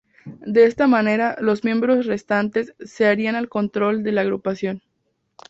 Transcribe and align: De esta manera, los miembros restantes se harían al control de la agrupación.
De 0.47 0.63
esta 0.65 0.87
manera, 0.87 1.35
los 1.41 1.63
miembros 1.63 2.07
restantes 2.07 2.73
se 2.83 3.05
harían 3.05 3.35
al 3.35 3.49
control 3.49 4.01
de 4.01 4.11
la 4.11 4.21
agrupación. 4.21 4.81